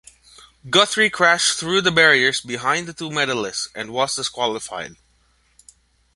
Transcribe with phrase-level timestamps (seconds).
[0.67, 4.95] Guthrie crashed through the barriers behind the two medalists and was disqualified.